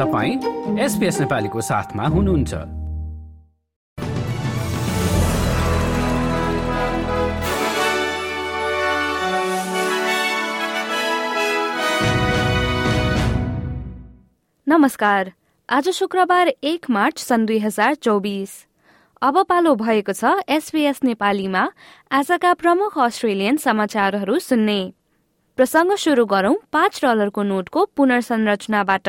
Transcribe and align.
तपाईँ 0.00 0.78
एसपिएस 0.80 1.20
नेपालीको 1.20 1.60
साथमा 1.60 2.04
हुनुहुन्छ। 2.04 2.54
नमस्कार। 14.68 15.32
आज 15.70 15.88
शुक्रबार 15.88 16.48
एक 16.48 16.90
मार्च 16.90 17.18
सन् 17.18 17.46
दुई 17.46 17.58
हजार 17.58 17.94
चौबिस। 17.94 18.50
अब 19.22 19.42
पालो 19.42 19.74
भएको 19.74 20.12
छ 20.12 20.24
एसपीएस 20.48 21.04
नेपालीमा। 21.04 21.72
आजका 22.12 22.54
प्रमुख 22.54 22.98
अस्ट्रेलियन 22.98 23.56
समाचारहरू 23.56 24.38
सुन्ने। 24.38 24.80
प्रसङ्ग 25.56 25.96
सुरु 25.96 26.24
गरौं 26.24 26.54
पाँच 26.72 27.00
डलरको 27.04 27.42
नोटको 27.42 27.84
पुनर्संरचनाबाट। 27.96 29.08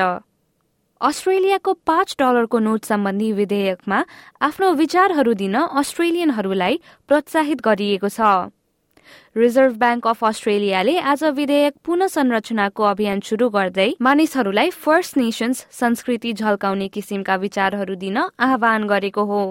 अस्ट्रेलियाको 1.02 1.74
पाँच 1.86 2.16
डलरको 2.20 2.60
नोट 2.60 2.84
सम्बन्धी 2.86 3.32
विधेयकमा 3.34 4.04
आफ्नो 4.42 4.70
विचारहरू 4.74 5.34
दिन 5.34 5.56
अस्ट्रेलियनहरूलाई 5.56 6.78
प्रोत्साहित 7.10 7.62
गरिएको 7.62 8.10
छ। 8.10 8.52
रिजर्भ 9.36 9.78
ब्याङ्क 9.78 10.08
अफ 10.08 10.24
अस्ट्रेलियाले 10.26 10.98
आज 11.14 11.24
विधेयक 11.40 11.74
पुनः 11.86 12.08
संरचनाको 12.08 12.84
अभियान 12.84 13.20
शुरू 13.22 13.50
गर्दै 13.50 13.90
मानिसहरूलाई 14.02 14.70
फर्स्ट 14.78 15.18
नेशन्स 15.18 15.66
संस्कृति 15.80 16.34
झल्काउने 16.36 16.88
किसिमका 16.94 17.36
विचारहरू 17.48 17.96
दिन 17.98 18.18
आह्वान 18.20 18.88
गरेको 18.88 19.26
हो। 19.26 19.42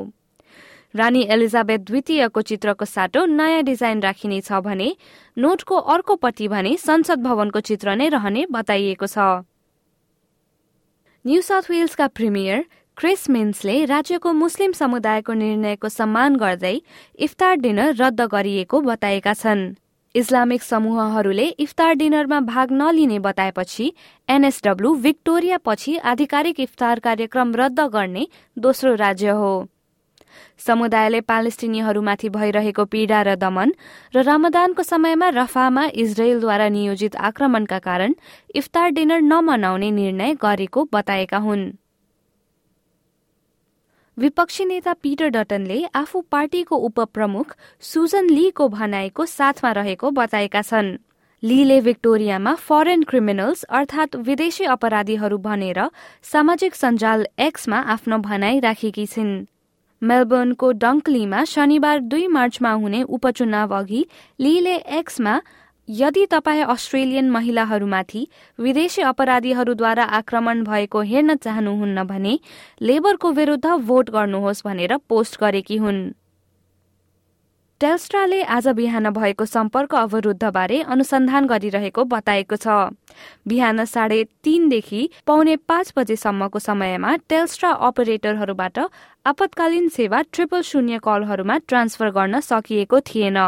रानी 0.94 1.26
एलिजाबेथ 1.30 1.86
द्वितीयको 1.90 2.42
चित्रको 2.46 2.84
साटो 2.86 3.26
नयाँ 3.34 3.62
डिजाइन 3.64 4.00
राखिनेछ 4.02 4.52
भने 4.64 4.90
नोटको 5.36 5.76
अर्कोपट्टि 5.90 6.48
भने 6.48 6.76
संसद 6.78 7.22
भवनको 7.22 7.60
चित्र 7.68 7.96
नै 7.96 8.08
रहने 8.10 8.46
बताइएको 8.52 9.06
छ। 9.08 9.30
न्यू 11.24 11.40
साउथ 11.42 11.62
वेल्सका 11.70 12.06
प्रिमियर 12.08 12.64
क्रिस 12.96 13.28
मिन्सले 13.30 13.74
राज्यको 13.84 14.32
मुस्लिम 14.32 14.72
समुदायको 14.72 15.32
निर्णयको 15.32 15.88
सम्मान 15.88 16.36
गर्दै 16.36 16.80
इफ्तार 17.18 17.56
डिनर 17.56 17.94
रद्द 17.96 18.20
गरिएको 18.32 18.80
बताएका 18.80 19.34
छन्। 19.34 19.64
इस्लामिक 20.14 20.62
समूहहरूले 20.62 21.46
इफ्तार 21.64 21.92
डिनरमा 21.94 22.38
भाग 22.46 22.72
नलिने 22.72 23.18
बताएपछि 23.18 23.92
एनएसडब्ल्यू 24.28 24.94
विक्टोरिया 25.02 25.58
पछि 25.64 25.96
आधिकारिक 26.12 26.60
इफ्तार 26.60 26.98
कार्यक्रम 27.00 27.54
रद्द 27.54 27.80
गर्ने 27.92 28.26
दोस्रो 28.56 28.94
राज्य 28.96 29.36
हो। 29.42 29.52
समुदायले 30.58 31.20
पालेस्टिनीहरूमाथि 31.20 32.28
भइरहेको 32.28 32.84
पीड़ा 32.84 33.22
र 33.22 33.34
दमन 33.36 33.72
र 34.14 34.22
रमदानको 34.22 34.82
समयमा 34.82 35.28
रफामा 35.28 35.84
इजरायलद्वारा 35.94 36.68
नियोजित 36.68 37.16
आक्रमणका 37.16 37.78
कारण 37.78 38.14
इफ्तार 38.54 38.90
डिनर 38.90 39.20
नमनाउने 39.20 39.90
निर्णय 39.90 40.34
गरेको 40.42 40.88
बताएका 40.92 41.38
हुन्। 41.38 41.70
विपक्षी 44.16 44.64
नेता 44.64 44.92
पीटर 44.92 45.28
डटनले 45.28 45.84
आफू 45.94 46.20
पार्टीको 46.30 46.76
उपप्रमुख 46.76 47.54
सुजन 47.82 48.26
लीको 48.30 48.68
भनाइको 48.68 49.26
साथमा 49.26 49.70
रहेको 49.72 50.10
बताएका 50.10 50.62
छन्। 50.62 50.96
लीले 51.42 51.78
विक्टोरियामा 51.80 52.54
फरेन 52.54 53.02
क्रिमिनल्स 53.02 53.62
अर्थात 53.62 54.16
विदेशी 54.16 54.64
अपराधीहरू 54.64 55.38
भनेर 55.38 55.80
सामाजिक 56.22 56.74
सञ्जाल 56.74 57.26
एक्समा 57.38 57.78
आफ्नो 57.88 58.18
भनाई 58.18 58.60
राखेकी 58.60 59.06
छिन्। 59.06 59.32
मेलबर्नको 60.02 60.70
डङ्कलीमा 60.82 61.44
शनिबार 61.44 61.98
दुई 62.10 62.26
मार्चमा 62.26 62.72
हुने 62.72 63.02
उपचुनाव 63.08 63.74
अघि 63.78 64.04
लीले 64.40 64.76
एक्समा 64.98 65.40
यदि 65.88 66.24
तपाईँ 66.26 66.62
अस्ट्रेलियन 66.64 67.30
महिलाहरूमाथि 67.30 68.26
विदेशी 68.58 69.02
अपराधीहरूद्वारा 69.02 70.04
आक्रमण 70.18 70.62
भएको 70.64 71.00
हेर्न 71.02 71.34
चाहनुहुन्न 71.36 72.04
भने 72.04 72.38
लेबरको 72.82 73.32
विरूद्ध 73.32 73.66
भोट 73.66 74.10
गर्नुहोस् 74.10 74.64
भनेर 74.66 74.96
पोस्ट 75.08 75.40
गरेकी 75.40 75.76
हुन्। 75.76 76.00
टेल्स्ट्राले 77.80 78.42
आज 78.44 78.66
बिहान 78.76 79.08
भएको 79.10 79.44
सम्पर्क 79.46 79.94
अवरुद्धबारे 79.96 80.80
अनुसन्धान 80.84 81.46
गरिरहेको 81.46 82.02
बताएको 82.04 82.56
छ। 82.56 82.92
बिहान 83.48 83.84
साढे 83.86 84.18
तीनदेखि 84.44 85.08
पाउने 85.26 85.54
पाँच 85.64 85.92
बजेसम्मको 85.96 86.58
समयमा 86.60 87.14
टेल्स्ट्रा 87.28 87.70
अपरेटरहरूबाट 87.88 88.78
आपतकालीन 89.26 89.88
सेवा 89.88 90.20
ट्रिपल 90.28 90.60
शून्य 90.62 90.98
कलहरूमा 91.00 91.56
ट्रान्सफर 91.64 92.10
गर्न 92.10 92.40
सकिएको 92.42 93.00
थिएन 93.08 93.38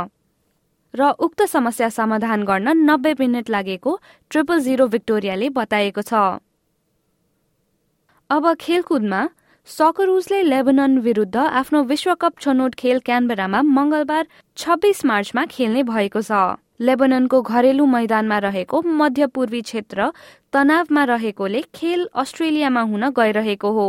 र 0.94 1.10
उक्त 1.20 1.43
समस्या 1.49 1.88
समाधान 1.91 2.44
गर्न 2.44 2.76
नब्बे 2.88 3.14
मिनट 3.20 3.50
लागेको 3.50 3.99
ट्रिपल 4.31 4.60
जिरो 4.62 4.88
भिक्टोरियाले 4.88 5.49
बताएको 5.53 6.03
छ। 6.03 6.41
अब 8.31 8.53
खेलकुदमा 8.56 9.22
सकरुजले 9.68 10.42
लेबनन 10.42 10.96
विरूद्ध 10.98 11.36
आफ्नो 11.36 11.82
विश्वकप 11.82 12.38
छनौट 12.40 12.74
खेल 12.74 12.98
क्यानबेरामा 13.00 13.60
मंगलबार 13.62 14.26
छब्बीस 14.56 15.04
मार्चमा 15.04 15.44
खेल्ने 15.50 15.82
भएको 15.82 16.20
छ। 16.20 16.40
लेबननको 16.80 17.40
घरेलु 17.42 17.86
मैदानमा 17.86 18.38
रहेको 18.38 18.80
मध्यपूर्वी 18.98 19.60
क्षेत्र 19.62 20.10
तनावमा 20.52 21.04
रहेकोले 21.04 21.62
खेल 21.74 22.08
अस्ट्रेलियामा 22.14 22.82
हुन 22.90 23.08
गइरहेको 23.16 23.70
हो। 23.72 23.86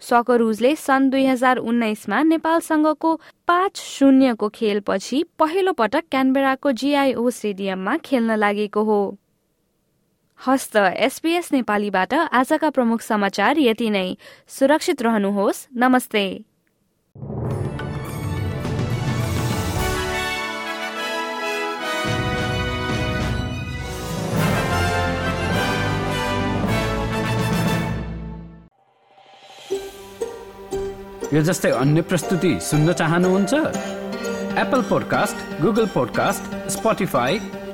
सकरुजले 0.00 0.74
सन् 0.76 1.10
दुई 1.10 1.24
हजार 1.26 1.56
उन्नाइसमा 1.68 2.22
नेपालसँगको 2.32 3.14
पाँच 3.48 3.76
शून्यको 3.76 4.48
खेलपछि 4.54 5.24
पहिलो 5.38 5.72
पटक 5.78 6.04
क्यानबेराको 6.10 6.72
जीआईओ 6.72 7.30
स्टेडियममा 7.30 7.96
खेल्न 8.04 8.36
लागेको 8.36 8.84
हो। 8.84 9.00
हस्त 10.46 10.76
एसपीएस 10.76 11.52
नेपालीबाट 11.52 12.14
आजका 12.14 12.70
प्रमुख 12.70 13.00
समाचार 13.00 13.58
यति 13.58 13.90
नै। 13.90 14.16
सुरक्षित 14.48 15.02
रहनुहोस्। 15.02 15.66
नमस्ते। 15.76 16.44
यो 31.34 31.42
जस्तै 31.42 31.70
अन्य 31.70 32.02
प्रस्तुति 32.02 32.60
सुन्न 32.60 32.92
चाहनुहुन्छ? 32.92 33.54
Apple 34.58 34.82
podcast 34.82 35.62
Google 35.62 35.86
podcast 35.86 36.70